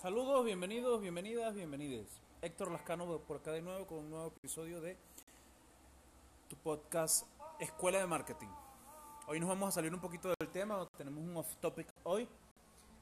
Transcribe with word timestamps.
Saludos, 0.00 0.44
bienvenidos, 0.44 1.00
bienvenidas, 1.00 1.52
bienvenides. 1.56 2.06
Héctor 2.40 2.70
Lascano 2.70 3.18
por 3.18 3.38
acá 3.38 3.50
de 3.50 3.60
nuevo 3.60 3.84
con 3.84 3.98
un 3.98 4.10
nuevo 4.10 4.28
episodio 4.28 4.80
de 4.80 4.96
tu 6.48 6.54
podcast 6.54 7.26
Escuela 7.58 7.98
de 7.98 8.06
Marketing. 8.06 8.46
Hoy 9.26 9.40
nos 9.40 9.48
vamos 9.48 9.70
a 9.70 9.72
salir 9.72 9.92
un 9.92 10.00
poquito 10.00 10.32
del 10.38 10.48
tema, 10.50 10.86
tenemos 10.96 11.20
un 11.20 11.36
off 11.36 11.52
topic 11.56 11.88
hoy, 12.04 12.28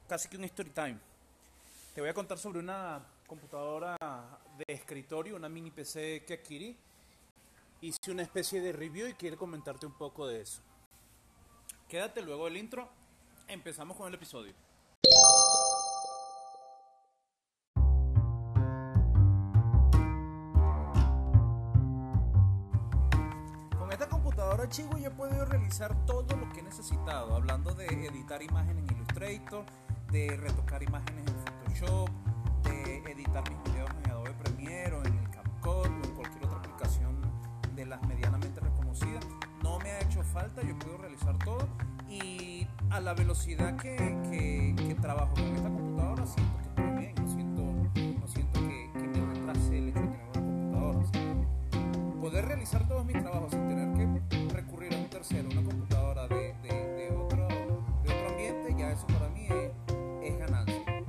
casi 0.07 0.27
que 0.27 0.37
un 0.37 0.45
story 0.45 0.71
time. 0.71 0.97
Te 1.93 2.01
voy 2.01 2.09
a 2.09 2.15
contar 2.15 2.39
sobre 2.39 2.57
una 2.57 3.05
computadora 3.27 3.95
de 4.57 4.65
escritorio, 4.67 5.35
una 5.35 5.49
mini 5.49 5.69
PC 5.69 6.25
que 6.25 6.33
adquirí. 6.33 6.75
Hice 7.79 8.09
una 8.09 8.23
especie 8.23 8.59
de 8.59 8.71
review 8.71 9.07
y 9.07 9.13
quiero 9.13 9.37
comentarte 9.37 9.85
un 9.85 9.93
poco 9.93 10.25
de 10.25 10.41
eso. 10.41 10.63
Quédate 11.87 12.23
luego 12.23 12.45
del 12.45 12.57
intro, 12.57 12.89
empezamos 13.47 13.95
con 13.95 14.07
el 14.07 14.15
episodio. 14.15 14.55
Chivo 24.69 24.97
yo 24.97 25.07
he 25.07 25.11
podido 25.11 25.45
realizar 25.45 25.95
todo 26.05 26.35
lo 26.35 26.49
que 26.49 26.59
he 26.59 26.63
necesitado, 26.63 27.33
hablando 27.33 27.73
de 27.73 27.85
editar 27.85 28.43
imágenes 28.43 28.83
en 28.83 28.97
Illustrator, 28.97 29.63
de 30.11 30.35
retocar 30.35 30.83
imágenes 30.83 31.23
en 31.25 31.35
Photoshop, 31.37 32.09
de 32.63 32.97
editar 33.11 33.49
mis 33.49 33.63
videos 33.71 33.89
en 34.03 34.11
Adobe 34.11 34.33
Premiere 34.43 34.95
o 34.95 35.05
en 35.05 35.13
el 35.19 35.29
CapCut 35.29 35.85
o 35.85 35.85
en 35.85 36.15
cualquier 36.15 36.45
otra 36.45 36.57
aplicación 36.57 37.21
de 37.75 37.85
las 37.85 38.01
medianamente 38.07 38.59
reconocidas. 38.59 39.25
No 39.63 39.79
me 39.79 39.91
ha 39.91 40.01
hecho 40.01 40.21
falta, 40.23 40.61
yo 40.63 40.77
puedo 40.79 40.97
realizar 40.97 41.37
todo 41.45 41.65
y 42.09 42.67
a 42.89 42.99
la 42.99 43.13
velocidad 43.13 43.77
que, 43.77 43.95
que, 43.95 44.95
trabajo 44.95 45.33
con 45.33 45.55
esta 45.55 45.69
computadora 45.69 46.25
siento 46.25 46.57
que 46.57 46.67
estoy 46.67 46.99
bien, 46.99 47.15
no 47.15 47.27
siento, 47.31 47.61
no 48.19 48.27
siento 48.27 48.59
que, 48.59 48.91
que 48.93 49.07
me 49.07 49.33
retrase 49.33 49.77
el 49.77 49.89
hecho 49.89 50.01
de 50.01 50.07
tener 50.07 50.23
una 50.25 50.33
computadora. 50.33 52.19
Poder 52.19 52.45
realizar 52.45 52.85
todos 52.87 53.05
mis 53.05 53.21
trabajos 53.21 53.51
sin 53.51 53.67
tener 53.69 53.93
que 53.93 54.36
tercero, 55.17 55.49
una 55.49 55.63
computadora 55.63 56.27
de, 56.27 56.53
de, 56.61 57.09
otro, 57.09 57.47
de 57.47 58.13
otro 58.13 58.29
ambiente, 58.29 58.75
ya 58.77 58.91
eso 58.91 59.07
para 59.07 59.27
mí 59.29 59.47
es, 59.49 60.37
ganancia. 60.37 61.03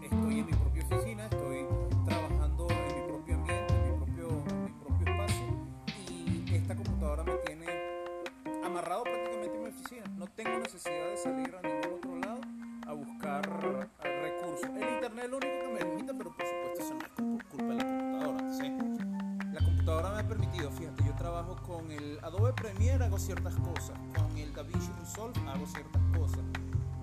Estoy 0.00 0.38
en 0.38 0.46
mi 0.46 0.52
propia 0.52 0.84
oficina, 0.84 1.24
estoy 1.24 1.66
trabajando 2.06 2.68
en 2.70 3.00
mi 3.00 3.08
propio 3.08 3.34
ambiente, 3.34 3.74
en 3.74 3.82
mi 3.82 3.96
propio, 3.96 4.28
en 4.48 4.64
mi 4.64 4.70
propio 4.70 5.12
espacio 5.12 5.46
y 6.08 6.54
esta 6.54 6.76
computadora 6.76 7.24
me 7.24 7.34
tiene 7.44 7.66
amarrado 8.64 9.02
prácticamente 9.02 9.56
en 9.56 9.62
mi 9.64 9.70
oficina. 9.70 10.04
No 10.16 10.28
tengo 10.28 10.58
necesidad 10.60 11.10
de 11.10 11.11
computadora 19.84 20.14
me 20.14 20.20
ha 20.20 20.28
permitido, 20.28 20.70
fíjate, 20.70 21.02
yo 21.04 21.12
trabajo 21.16 21.56
con 21.66 21.90
el 21.90 22.20
Adobe 22.22 22.52
Premiere, 22.52 23.04
hago 23.04 23.18
ciertas 23.18 23.56
cosas, 23.56 23.98
con 24.14 24.38
el 24.38 24.54
DaVinci 24.54 24.92
Resolve 25.00 25.40
hago 25.48 25.66
ciertas 25.66 26.02
cosas, 26.16 26.44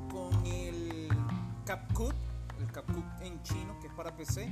con 0.10 0.46
el 0.46 1.10
CapCut, 1.66 2.16
el 2.58 2.72
CapCut 2.72 3.04
en 3.22 3.44
chino 3.44 3.78
que 3.82 3.88
es 3.88 3.94
para 3.94 4.16
PC, 4.16 4.50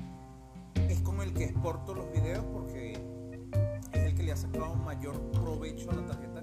es 0.89 0.99
con 1.03 1.21
el 1.21 1.33
que 1.33 1.45
exporto 1.45 1.93
los 1.93 2.11
videos 2.11 2.43
porque 2.51 2.99
es 3.93 4.03
el 4.03 4.13
que 4.13 4.23
le 4.23 4.33
ha 4.33 4.37
sacado 4.37 4.75
mayor 4.75 5.17
provecho 5.31 5.89
a 5.91 5.95
la 5.95 6.07
tarjeta 6.07 6.36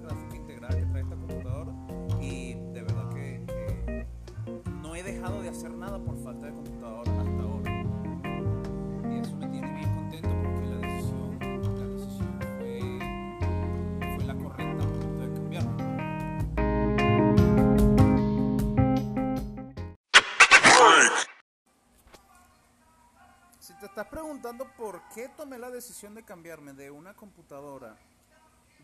estás 23.95 24.07
preguntando 24.07 24.67
por 24.75 25.01
qué 25.13 25.29
tomé 25.29 25.57
la 25.57 25.69
decisión 25.69 26.15
de 26.15 26.23
cambiarme 26.23 26.73
de 26.73 26.91
una 26.91 27.13
computadora 27.13 27.95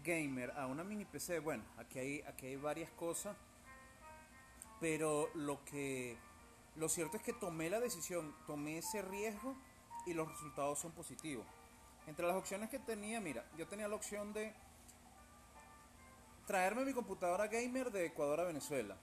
gamer 0.06 0.52
a 0.52 0.68
una 0.68 0.86
mini 0.86 1.04
PC, 1.04 1.40
bueno, 1.40 1.64
aquí 1.78 2.00
hay, 2.00 2.22
aquí 2.22 2.48
hay 2.48 2.56
varias 2.56 2.90
cosas, 2.92 3.36
pero 4.80 5.30
lo 5.36 5.64
que 5.66 6.18
lo 6.78 6.88
cierto 6.88 7.18
es 7.18 7.24
que 7.24 7.34
tomé 7.34 7.70
la 7.70 7.82
decisión, 7.82 8.34
tomé 8.48 8.78
ese 8.78 9.02
riesgo 9.02 9.56
y 10.06 10.14
los 10.14 10.30
resultados 10.30 10.80
son 10.80 10.94
positivos. 10.94 11.46
Entre 12.08 12.26
las 12.26 12.36
opciones 12.36 12.70
que 12.70 12.80
tenía, 12.80 13.20
mira, 13.20 13.44
yo 13.58 13.68
tenía 13.68 13.88
la 13.88 13.96
opción 13.96 14.32
de 14.32 14.54
traerme 16.48 16.86
mi 16.86 16.94
computadora 16.94 17.48
gamer 17.48 17.92
de 17.92 18.06
Ecuador 18.06 18.40
a 18.40 18.44
Venezuela. 18.46 18.96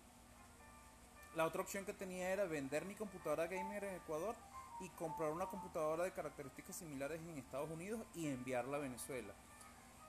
La 1.37 1.45
otra 1.45 1.63
opción 1.63 1.85
que 1.85 1.93
tenía 1.93 2.31
era 2.31 2.45
vender 2.45 2.85
mi 2.85 2.95
computadora 2.95 3.47
gamer 3.47 3.85
en 3.85 3.95
Ecuador 3.97 4.35
y 4.81 4.89
comprar 4.91 5.31
una 5.31 5.47
computadora 5.47 6.05
de 6.05 6.13
características 6.13 6.77
similares 6.77 7.21
en 7.21 7.39
Estados 7.39 7.71
Unidos 7.71 8.01
y 8.15 8.27
enviarla 8.29 8.77
a 8.77 8.81
Venezuela. 8.81 9.35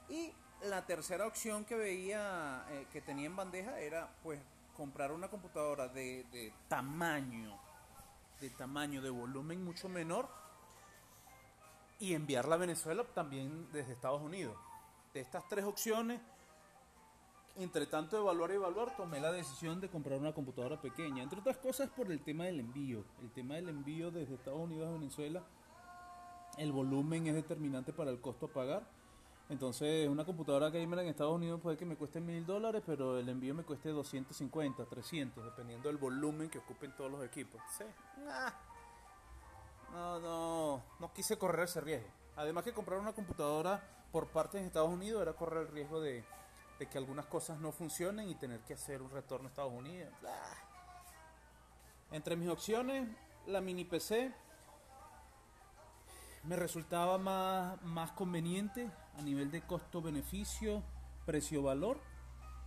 Y 0.09 0.31
la 0.63 0.85
tercera 0.85 1.25
opción 1.28 1.66
que 1.66 1.75
veía 1.75 2.66
eh, 2.69 2.88
que 2.91 3.02
tenía 3.02 3.28
en 3.28 3.35
bandeja 3.35 3.79
era 3.79 4.09
pues 4.24 4.40
comprar 4.75 5.12
una 5.12 5.28
computadora 5.28 5.88
de, 5.88 6.25
de 6.31 6.53
tamaño, 6.68 7.58
de 8.40 8.50
tamaño, 8.52 9.02
de 9.02 9.09
volumen 9.09 9.63
mucho 9.63 9.90
menor 9.90 10.28
y 12.00 12.13
enviarla 12.13 12.56
a 12.56 12.59
Venezuela 12.59 13.03
también 13.03 13.72
desde 13.72 13.94
Estados 13.94 14.22
Unidos. 14.22 14.56
De 15.13 15.19
estas 15.19 15.47
tres 15.50 15.66
opciones, 15.66 16.22
entre 17.59 17.86
tanto 17.86 18.18
evaluar 18.18 18.52
y 18.52 18.56
evaluar, 18.56 18.96
tomé 18.96 19.20
la 19.20 19.31
decisión 19.31 19.81
de 19.81 19.90
comprar 19.90 20.20
una 20.20 20.34
computadora 20.34 20.80
pequeña. 20.81 21.24
Entre 21.24 21.40
otras 21.40 21.58
cosas 21.58 21.90
por 21.90 22.12
el 22.12 22.22
tema 22.22 22.46
del 22.46 22.59
envío. 22.59 23.03
El 23.22 23.31
tema 23.31 23.56
del 23.56 23.70
envío 23.70 24.12
desde 24.12 24.36
Estados 24.36 24.59
Unidos 24.59 24.88
a 24.88 24.94
Venezuela, 24.94 25.44
el 26.58 26.72
volumen 26.72 27.28
es 27.28 27.36
determinante 27.36 27.92
para 27.92 28.12
el 28.12 28.22
costo 28.22 28.47
a 28.47 28.50
pagar. 28.50 28.84
Entonces, 29.50 30.08
una 30.08 30.25
computadora 30.25 30.70
gamer 30.70 31.00
en 31.00 31.08
Estados 31.08 31.36
Unidos 31.36 31.59
puede 31.59 31.75
que 31.75 31.86
me 31.86 31.96
cueste 31.96 32.22
mil 32.22 32.46
dólares, 32.46 32.84
pero 32.86 33.18
el 33.18 33.28
envío 33.28 33.56
me 33.56 33.64
cueste 33.64 33.90
250, 33.90 34.86
300, 34.86 35.44
dependiendo 35.44 35.90
del 35.90 35.97
volumen 35.97 36.50
que 36.50 36.59
ocupen 36.59 36.96
todos 36.96 37.12
los 37.12 37.24
equipos. 37.26 37.59
Sí. 37.78 37.84
No, 39.91 40.20
no, 40.20 40.84
no 41.00 41.14
quise 41.14 41.38
correr 41.38 41.66
ese 41.66 41.81
riesgo. 41.81 42.08
Además 42.36 42.64
que 42.64 42.74
comprar 42.74 43.00
una 43.00 43.14
computadora 43.14 43.81
por 44.12 44.28
parte 44.28 44.59
de 44.59 44.68
Estados 44.68 44.91
Unidos 44.91 45.22
era 45.22 45.34
correr 45.34 45.66
el 45.66 45.74
riesgo 45.74 46.00
de, 46.00 46.24
de 46.79 46.88
que 46.88 46.97
algunas 46.97 47.25
cosas 47.25 47.59
no 47.59 47.73
funcionen 47.73 48.29
y 48.29 48.35
tener 48.35 48.62
que 48.62 48.73
hacer 48.73 49.01
un 49.01 49.12
retorno 49.12 49.47
a 49.47 49.50
Estados 49.50 49.73
Unidos. 49.73 50.12
Entre 52.12 52.38
mis 52.38 52.50
opciones, 52.50 53.07
la 53.45 53.59
mini 53.59 53.84
PC 53.84 54.31
me 56.44 56.56
resultaba 56.56 57.17
más, 57.17 57.79
más 57.84 58.12
conveniente 58.13 58.90
a 59.17 59.22
nivel 59.22 59.51
de 59.51 59.62
costo-beneficio, 59.62 60.81
precio-valor 61.25 62.00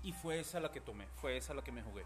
y 0.03 0.13
fue 0.13 0.41
esa 0.41 0.61
la 0.61 0.71
que 0.71 0.83
tomé, 0.83 1.07
fue 1.17 1.39
esa 1.39 1.55
la 1.55 1.65
que 1.65 1.73
me 1.73 1.83
jugué. 1.83 2.05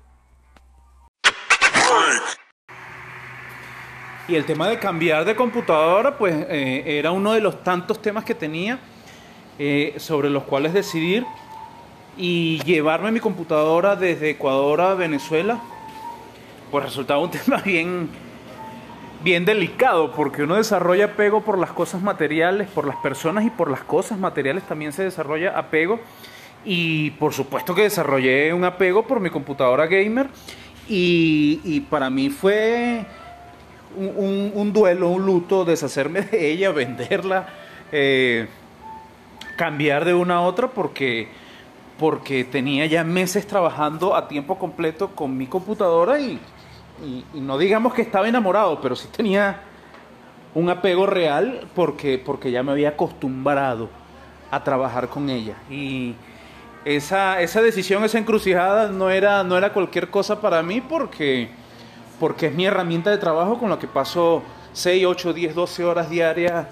Y 4.29 4.35
el 4.35 4.47
tema 4.47 4.69
de 4.69 4.79
cambiar 4.79 5.25
de 5.25 5.35
computadora, 5.35 6.17
pues 6.17 6.35
eh, 6.49 6.99
era 6.99 7.11
uno 7.11 7.33
de 7.33 7.41
los 7.41 7.63
tantos 7.65 8.01
temas 8.01 8.25
que 8.25 8.35
tenía 8.35 8.79
eh, 9.59 9.95
sobre 9.99 10.31
los 10.31 10.45
cuales 10.45 10.73
decidir 10.73 11.27
y 12.17 12.61
llevarme 12.65 13.13
mi 13.13 13.21
computadora 13.21 13.97
desde 13.97 14.31
Ecuador 14.31 14.81
a 14.81 14.95
Venezuela, 14.95 15.61
pues 16.71 16.85
resultaba 16.85 17.21
un 17.21 17.31
tema 17.33 17.59
bien, 17.59 18.09
bien 19.23 19.45
delicado, 19.45 20.13
porque 20.13 20.43
uno 20.43 20.57
desarrolla 20.57 21.07
apego 21.07 21.43
por 21.43 21.59
las 21.59 21.73
cosas 21.73 22.03
materiales, 22.03 22.69
por 22.69 22.87
las 22.87 22.97
personas 22.97 23.45
y 23.45 23.51
por 23.51 23.71
las 23.71 23.83
cosas 23.83 24.19
materiales 24.19 24.65
también 24.65 24.93
se 24.93 25.05
desarrolla 25.05 25.59
apego. 25.59 26.01
Y 26.65 27.11
por 27.13 27.33
supuesto 27.33 27.75
que 27.75 27.83
desarrollé 27.83 28.53
un 28.53 28.65
apego 28.65 29.07
por 29.07 29.21
mi 29.21 29.31
computadora 29.31 29.87
gamer 29.87 30.29
y, 30.89 31.81
para 31.91 32.11
mí 32.11 32.31
fue 32.31 33.05
un, 33.97 34.73
duelo, 34.73 35.11
un 35.11 35.25
luto, 35.25 35.65
deshacerme 35.65 36.23
de 36.23 36.51
ella, 36.51 36.71
venderla, 36.73 37.49
eh, 37.93 38.49
cambiar 39.57 40.05
de 40.05 40.15
una 40.15 40.37
a 40.37 40.41
otra 40.41 40.69
porque 40.69 41.29
porque 41.99 42.45
tenía 42.45 42.87
ya 42.87 43.05
meses 43.05 43.47
trabajando 43.47 44.15
a 44.15 44.29
tiempo 44.29 44.59
completo 44.59 45.09
con 45.15 45.37
mi 45.37 45.47
computadora 45.47 46.21
y, 46.21 46.41
no 47.35 47.59
digamos 47.59 47.93
que 47.93 48.01
estaba 48.01 48.27
enamorado, 48.27 48.81
pero 48.81 48.97
sí 48.97 49.07
tenía 49.15 49.61
un 50.55 50.71
apego 50.71 51.05
real 51.05 51.69
porque, 51.75 52.19
porque 52.19 52.51
ya 52.51 52.63
me 52.63 52.73
había 52.73 52.91
acostumbrado 52.91 53.91
a 54.51 54.65
trabajar 54.65 55.09
con 55.09 55.29
ella. 55.29 55.57
Y 55.69 56.15
esa, 56.87 57.43
esa 57.43 57.61
decisión, 57.61 58.03
esa 58.05 58.17
encrucijada 58.17 58.89
no 58.89 59.11
era, 59.11 59.45
no 59.45 59.59
era 59.59 59.75
cualquier 59.75 60.09
cosa 60.09 60.41
para 60.41 60.63
mí 60.63 60.81
porque, 60.81 61.51
porque 62.19 62.47
es 62.47 62.55
mi 62.55 62.65
herramienta 62.65 63.11
de 63.11 63.19
trabajo 63.19 63.59
con 63.59 63.69
la 63.69 63.79
que 63.79 63.89
paso 63.89 64.43
6, 64.73 65.05
8, 65.05 65.33
10, 65.35 65.55
12 65.55 65.85
horas 65.85 66.09
diarias 66.09 66.67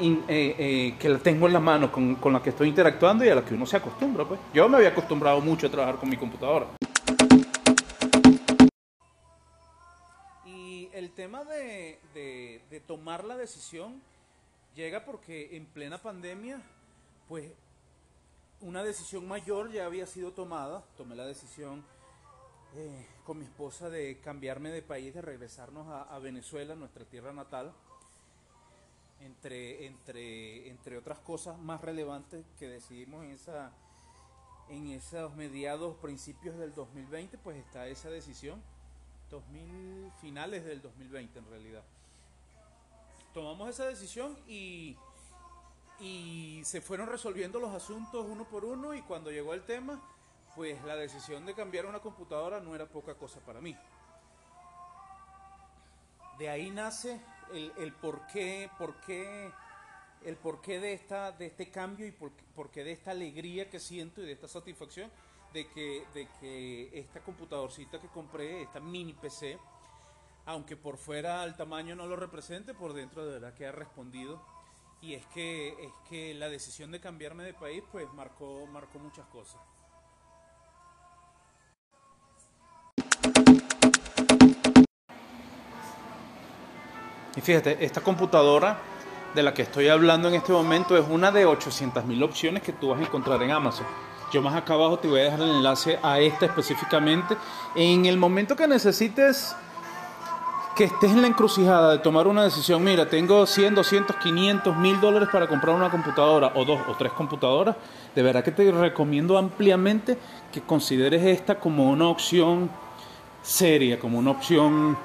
eh, 0.00 0.54
eh, 0.58 0.94
que 0.98 1.08
la 1.08 1.18
tengo 1.18 1.46
en 1.46 1.52
la 1.52 1.60
mano, 1.60 1.90
con, 1.90 2.16
con, 2.16 2.32
la 2.32 2.42
que 2.42 2.50
estoy 2.50 2.68
interactuando 2.68 3.24
y 3.24 3.28
a 3.28 3.34
la 3.34 3.44
que 3.44 3.54
uno 3.54 3.66
se 3.66 3.76
acostumbra. 3.76 4.24
Pues. 4.24 4.40
Yo 4.52 4.68
me 4.68 4.76
había 4.76 4.90
acostumbrado 4.90 5.40
mucho 5.40 5.66
a 5.66 5.70
trabajar 5.70 5.96
con 5.96 6.08
mi 6.08 6.16
computadora. 6.16 6.66
Y 10.44 10.88
el 10.92 11.10
tema 11.10 11.44
de, 11.44 11.98
de, 12.14 12.60
de 12.70 12.80
tomar 12.80 13.24
la 13.24 13.36
decisión 13.36 14.00
llega 14.74 15.04
porque 15.04 15.56
en 15.56 15.66
plena 15.66 15.98
pandemia, 15.98 16.60
pues 17.28 17.50
una 18.60 18.82
decisión 18.82 19.28
mayor 19.28 19.70
ya 19.70 19.86
había 19.86 20.06
sido 20.06 20.32
tomada. 20.32 20.82
Tomé 20.96 21.14
la 21.14 21.26
decisión 21.26 21.84
eh, 22.76 23.06
con 23.24 23.38
mi 23.38 23.44
esposa 23.44 23.88
de 23.88 24.18
cambiarme 24.18 24.70
de 24.70 24.82
país, 24.82 25.14
de 25.14 25.22
regresarnos 25.22 25.86
a, 25.88 26.18
Venezuela, 26.18 26.74
nuestra 26.74 27.04
tierra 27.04 27.32
natal, 27.32 27.72
entre, 29.24 29.86
entre, 29.86 30.68
entre 30.68 30.98
otras 30.98 31.18
cosas 31.18 31.58
más 31.58 31.80
relevantes 31.80 32.44
que 32.58 32.68
decidimos 32.68 33.24
en, 33.24 33.30
esa, 33.30 33.72
en 34.68 34.88
esos 34.88 35.34
mediados, 35.34 35.96
principios 35.96 36.58
del 36.58 36.74
2020, 36.74 37.38
pues 37.38 37.56
está 37.56 37.86
esa 37.88 38.10
decisión, 38.10 38.62
2000, 39.30 40.12
finales 40.20 40.64
del 40.64 40.82
2020 40.82 41.38
en 41.38 41.46
realidad. 41.48 41.82
Tomamos 43.32 43.70
esa 43.70 43.86
decisión 43.86 44.38
y, 44.46 44.96
y 45.98 46.60
se 46.64 46.80
fueron 46.80 47.08
resolviendo 47.08 47.58
los 47.58 47.74
asuntos 47.74 48.26
uno 48.28 48.44
por 48.44 48.64
uno 48.64 48.94
y 48.94 49.02
cuando 49.02 49.30
llegó 49.30 49.54
el 49.54 49.64
tema, 49.64 50.00
pues 50.54 50.82
la 50.84 50.96
decisión 50.96 51.46
de 51.46 51.54
cambiar 51.54 51.86
una 51.86 51.98
computadora 51.98 52.60
no 52.60 52.74
era 52.74 52.86
poca 52.86 53.14
cosa 53.14 53.40
para 53.40 53.60
mí. 53.60 53.76
De 56.38 56.48
ahí 56.48 56.70
nace 56.70 57.20
el, 57.52 57.72
el 57.78 57.92
porqué, 57.92 58.70
el 60.24 60.36
porqué 60.36 60.80
de, 60.80 60.92
esta, 60.92 61.32
de 61.32 61.46
este 61.46 61.70
cambio 61.70 62.06
y 62.06 62.12
por, 62.12 62.70
qué 62.70 62.84
de 62.84 62.92
esta 62.92 63.10
alegría 63.10 63.68
que 63.68 63.78
siento 63.78 64.22
y 64.22 64.26
de 64.26 64.32
esta 64.32 64.48
satisfacción 64.48 65.10
de 65.52 65.68
que, 65.68 66.04
de 66.14 66.28
que 66.40 66.98
esta 66.98 67.20
computadorcita 67.20 68.00
que 68.00 68.08
compré, 68.08 68.62
esta 68.62 68.80
mini 68.80 69.12
PC, 69.12 69.58
aunque 70.46 70.76
por 70.76 70.96
fuera 70.96 71.44
el 71.44 71.54
tamaño 71.56 71.94
no 71.94 72.06
lo 72.06 72.16
represente, 72.16 72.74
por 72.74 72.92
dentro 72.92 73.24
de 73.24 73.32
verdad 73.32 73.54
que 73.54 73.66
ha 73.66 73.72
respondido. 73.72 74.42
Y 75.00 75.14
es 75.14 75.26
que, 75.26 75.68
es 75.68 75.92
que 76.08 76.34
la 76.34 76.48
decisión 76.48 76.90
de 76.90 77.00
cambiarme 77.00 77.44
de 77.44 77.54
país 77.54 77.82
pues 77.92 78.10
marcó, 78.14 78.66
marcó 78.66 78.98
muchas 78.98 79.26
cosas. 79.26 79.60
Y 87.36 87.40
fíjate, 87.40 87.84
esta 87.84 88.00
computadora 88.00 88.78
de 89.34 89.42
la 89.42 89.52
que 89.52 89.62
estoy 89.62 89.88
hablando 89.88 90.28
en 90.28 90.34
este 90.34 90.52
momento 90.52 90.96
es 90.96 91.04
una 91.08 91.32
de 91.32 91.46
800.000 91.46 92.22
opciones 92.22 92.62
que 92.62 92.72
tú 92.72 92.90
vas 92.90 93.00
a 93.00 93.02
encontrar 93.02 93.42
en 93.42 93.50
Amazon. 93.50 93.86
Yo 94.32 94.40
más 94.40 94.54
acá 94.54 94.74
abajo 94.74 94.98
te 94.98 95.08
voy 95.08 95.20
a 95.20 95.24
dejar 95.24 95.40
el 95.40 95.50
enlace 95.50 95.98
a 96.02 96.20
esta 96.20 96.46
específicamente. 96.46 97.36
En 97.74 98.06
el 98.06 98.16
momento 98.16 98.56
que 98.56 98.66
necesites 98.66 99.54
que 100.74 100.84
estés 100.84 101.12
en 101.12 101.22
la 101.22 101.28
encrucijada 101.28 101.92
de 101.92 101.98
tomar 101.98 102.26
una 102.26 102.42
decisión, 102.42 102.82
mira, 102.82 103.08
tengo 103.08 103.46
100, 103.46 103.76
200, 103.76 104.16
500, 104.16 104.76
1000 104.76 105.00
dólares 105.00 105.28
para 105.30 105.46
comprar 105.46 105.76
una 105.76 105.88
computadora 105.88 106.52
o 106.56 106.64
dos 106.64 106.80
o 106.88 106.94
tres 106.96 107.12
computadoras, 107.12 107.76
de 108.14 108.22
verdad 108.22 108.42
que 108.42 108.50
te 108.50 108.70
recomiendo 108.72 109.38
ampliamente 109.38 110.18
que 110.52 110.62
consideres 110.62 111.24
esta 111.24 111.60
como 111.60 111.88
una 111.90 112.08
opción 112.08 112.70
seria, 113.42 114.00
como 114.00 114.18
una 114.18 114.32
opción 114.32 114.98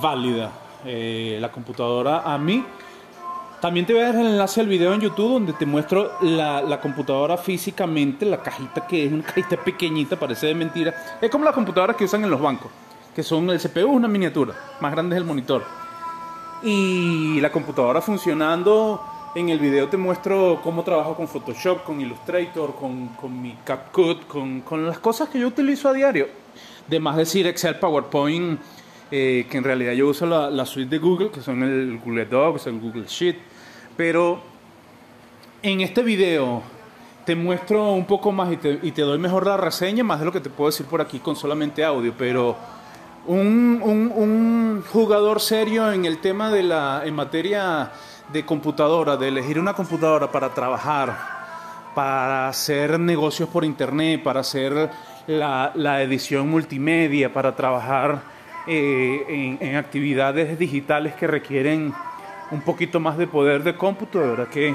válida. 0.00 0.50
Eh, 0.84 1.38
la 1.40 1.50
computadora 1.50 2.22
a 2.22 2.38
mí. 2.38 2.64
También 3.60 3.86
te 3.86 3.92
voy 3.92 4.02
a 4.02 4.06
dejar 4.06 4.22
el 4.22 4.32
enlace 4.32 4.60
al 4.60 4.66
video 4.66 4.92
en 4.92 5.00
YouTube 5.00 5.34
donde 5.34 5.52
te 5.52 5.64
muestro 5.64 6.10
la, 6.20 6.80
computadora 6.82 7.36
físicamente, 7.36 8.26
la 8.26 8.42
cajita 8.42 8.84
que 8.88 9.06
es 9.06 9.12
una 9.12 9.22
cajita 9.26 9.56
pequeñita, 9.56 10.18
parece 10.18 10.48
de 10.48 10.54
mentira. 10.54 10.92
Es 11.20 11.30
como 11.30 11.44
las 11.44 11.54
computadoras 11.54 11.94
que 11.94 12.04
usan 12.04 12.24
en 12.24 12.30
los 12.30 12.40
bancos, 12.40 12.72
que 13.14 13.22
son 13.22 13.48
el 13.50 13.60
CPU 13.60 13.92
una 13.92 14.08
miniatura, 14.08 14.54
más 14.80 14.90
grande 14.90 15.14
es 15.14 15.20
el 15.20 15.26
monitor. 15.26 15.62
Y 16.64 17.40
la 17.40 17.52
computadora 17.52 18.00
funcionando, 18.00 19.00
en 19.36 19.48
el 19.48 19.60
video 19.60 19.88
te 19.88 19.96
muestro 19.96 20.60
cómo 20.64 20.82
trabajo 20.82 21.14
con 21.14 21.28
Photoshop, 21.28 21.84
con 21.84 22.00
Illustrator, 22.00 22.74
con, 22.74 23.08
con 23.10 23.40
mi 23.40 23.56
CapCut, 23.64 24.26
con, 24.26 24.62
con 24.62 24.88
las 24.88 24.98
cosas 24.98 25.28
que 25.28 25.38
yo 25.38 25.46
utilizo 25.46 25.88
a 25.88 25.92
diario. 25.92 26.26
De 26.88 26.98
más 26.98 27.16
decir 27.16 27.46
Excel, 27.46 27.78
PowerPoint, 27.78 28.58
eh, 29.14 29.46
que 29.50 29.58
en 29.58 29.64
realidad 29.64 29.92
yo 29.92 30.08
uso 30.08 30.24
la, 30.24 30.64
suite 30.64 30.88
de 30.88 30.98
Google, 30.98 31.30
que 31.30 31.42
son 31.42 31.62
el 31.62 32.00
Google 32.02 32.24
Docs, 32.24 32.66
el 32.68 32.80
Google 32.80 33.04
Sheet, 33.06 33.36
pero 33.94 34.40
en 35.62 35.82
este 35.82 36.02
video 36.02 36.62
te 37.26 37.36
muestro 37.36 37.92
un 37.92 38.06
poco 38.06 38.32
más 38.32 38.50
y 38.50 38.56
te, 38.56 39.02
doy 39.02 39.18
mejor 39.18 39.46
la 39.46 39.58
reseña, 39.58 40.02
más 40.02 40.18
de 40.18 40.24
lo 40.24 40.32
que 40.32 40.40
te 40.40 40.48
puedo 40.48 40.70
decir 40.70 40.86
por 40.86 41.02
aquí 41.02 41.18
con 41.18 41.36
solamente 41.36 41.84
audio, 41.84 42.14
pero 42.16 42.56
un, 43.26 44.82
jugador 44.90 45.42
serio 45.42 45.92
en 45.92 46.06
el 46.06 46.16
tema 46.16 46.50
de 46.50 46.62
la, 46.62 47.02
en 47.04 47.14
materia 47.14 47.92
de 48.32 48.46
computadora, 48.46 49.18
de 49.18 49.28
elegir 49.28 49.58
una 49.58 49.74
computadora 49.74 50.32
para 50.32 50.54
trabajar, 50.54 51.14
para 51.94 52.48
hacer 52.48 52.98
negocios 52.98 53.50
por 53.50 53.62
internet, 53.62 54.22
para 54.22 54.40
hacer 54.40 54.88
la 55.26 56.02
edición 56.02 56.48
multimedia, 56.48 57.30
para 57.30 57.54
trabajar 57.54 58.40
eh, 58.66 59.58
en, 59.60 59.76
actividades 59.76 60.58
digitales 60.58 61.14
que 61.14 61.26
requieren 61.26 61.92
un 62.50 62.60
poquito 62.60 63.00
más 63.00 63.18
de 63.18 63.26
poder 63.26 63.62
de 63.62 63.76
cómputo, 63.76 64.20
de 64.20 64.26
verdad 64.28 64.48
que 64.48 64.74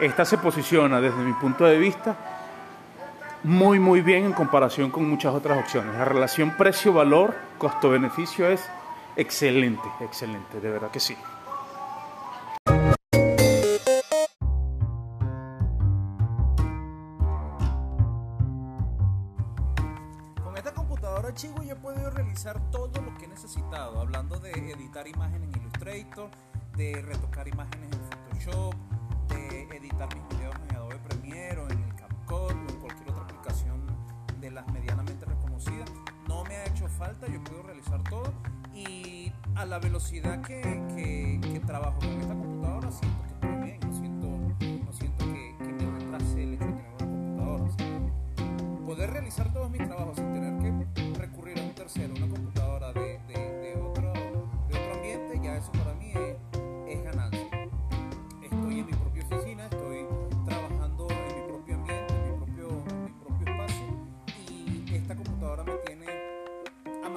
esta 0.00 0.24
se 0.24 0.38
posiciona 0.38 1.00
desde 1.00 1.18
mi 1.18 1.32
punto 1.34 1.64
de 1.64 1.78
vista 1.78 2.16
muy 3.44 3.78
muy 3.78 4.00
bien 4.00 4.24
en 4.24 4.32
comparación 4.32 4.90
con 4.90 5.08
muchas 5.08 5.34
otras 5.34 5.58
opciones. 5.58 5.94
La 5.94 6.04
relación 6.04 6.56
precio-valor, 6.56 7.34
costo-beneficio 7.58 8.48
es 8.48 8.68
excelente, 9.16 9.88
excelente, 10.00 10.60
de 10.60 10.70
verdad 10.70 10.90
que 10.90 11.00
sí. 11.00 11.16
Retocar 26.94 27.46
imágenes 27.46 27.90
en 27.92 28.00
Photoshop, 28.00 28.74
de 29.28 29.62
editar 29.76 30.08
mis 30.14 30.28
videos 30.28 30.54
en 30.68 30.76
Adobe 30.76 30.96
Premiere 31.08 31.60
o 31.60 31.68
en 31.68 31.78
el 31.82 31.94
CapCut 31.94 32.50
o 32.50 32.50
en 32.50 32.80
cualquier 32.80 33.10
otra 33.10 33.22
aplicación 33.24 33.80
de 34.40 34.50
las 34.50 34.66
medianamente 34.72 35.24
reconocidas. 35.24 35.90
No 36.26 36.44
me 36.44 36.56
ha 36.56 36.64
hecho 36.64 36.88
falta, 36.88 37.26
yo 37.26 37.42
podido 37.44 37.62
realizar 37.62 38.02
todo 38.04 38.32
y 38.74 39.32
a 39.54 39.64
la 39.64 39.78
velocidad 39.78 40.40
que, 40.42 41.60
trabajo 41.66 41.98
con 41.98 42.08
esta 42.08 42.34
computadora 42.34 42.90
siento 42.90 43.22
que 43.22 43.28
estoy 43.34 43.56
bien, 43.62 43.80
no 44.84 44.92
siento, 44.92 45.18
que, 45.26 45.54
que 45.58 45.84
me 45.84 45.98
retrase 45.98 46.42
el 46.44 46.54
hecho 46.54 46.64
de 46.64 46.72
tener 46.72 46.92
una 46.92 47.06
computadora. 47.06 48.86
Poder 48.86 49.10
realizar 49.10 49.52
todos 49.52 49.70
mis 49.70 49.84
trabajos 49.84 50.16
sin 50.16 50.32
tener 50.32 50.58
que 50.62 50.88
tercero, 51.88 52.14
una 52.16 52.28
computadora 52.28 52.57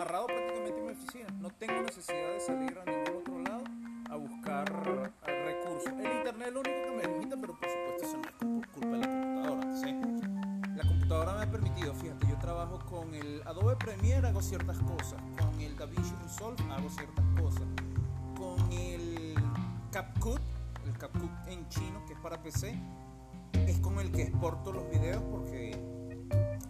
amarrado 0.01 0.25
prácticamente 0.25 0.79
en 0.79 0.85
mi 0.85 0.91
oficina. 0.93 1.27
No 1.39 1.49
tengo 1.51 1.81
necesidad 1.83 2.33
de 2.33 2.39
salir 2.39 2.77
a 2.79 2.85
ningún 2.85 3.17
otro 3.17 3.39
lado 3.39 3.63
a 4.09 4.15
buscar 4.15 4.65
recursos. 4.65 5.93
El 5.93 6.17
internet 6.17 6.47
es 6.47 6.53
lo 6.53 6.59
único 6.61 6.77
que 6.85 6.91
me 6.91 7.13
limita, 7.13 7.37
pero 7.39 7.55
por 7.55 7.69
supuesto 7.69 8.05
eso 8.05 8.17
no 8.17 8.59
es 8.59 8.67
culpa 8.67 8.87
de 8.87 8.97
la 8.97 9.07
computadora. 9.07 9.77
¿sí? 9.77 10.75
La 10.75 10.83
computadora 10.87 11.33
me 11.33 11.43
ha 11.43 11.51
permitido, 11.51 11.93
fíjate, 11.93 12.25
trabajo 12.41 12.79
con 12.89 13.13
el 13.13 13.43
Adobe 13.45 13.75
Premiere, 13.75 14.27
hago 14.27 14.41
ciertas 14.41 14.79
cosas. 14.79 15.21
Con 15.37 15.61
el 15.61 15.77
DaVinci 15.77 16.15
Resolve 16.23 16.63
hago 16.71 16.89
ciertas 16.89 17.25
cosas. 17.39 17.67
Con 18.35 18.71
el 18.71 19.35
CapCut, 19.91 20.41
el 20.87 20.97
CapCut 20.97 21.31
en 21.47 21.69
chino, 21.69 22.03
que 22.07 22.13
es 22.13 22.19
para 22.19 22.41
PC, 22.41 22.73
es 23.53 23.77
con 23.77 23.99
el 23.99 24.11
que 24.11 24.23
exporto 24.23 24.71
los 24.71 24.89
videos 24.89 25.21
porque 25.29 25.69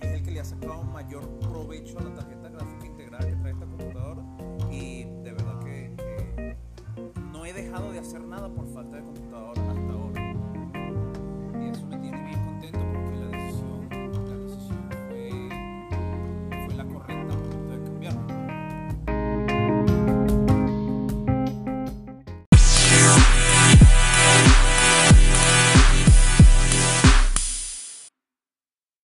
es 0.01 0.11
el 0.11 0.21
que 0.21 0.31
le 0.31 0.41
ha 0.41 0.45
sacado 0.45 0.83
mayor 0.83 1.23
provecho 1.39 1.97
a 1.99 2.03
la 2.03 2.13
tarjeta 2.15 2.40
que 3.19 3.35
trae 3.35 3.51
esta 3.51 3.65
computadora. 3.65 4.23
Y 4.71 5.03
de 5.23 5.31
verdad 5.31 5.59
que 5.59 6.55
no 7.31 7.45
he 7.45 7.53
dejado 7.53 7.91
de 7.91 7.99
hacer 7.99 8.21
nada 8.21 8.49
por 8.49 8.67
falta 8.67 8.97
de 8.97 9.03
computadora 9.03 9.60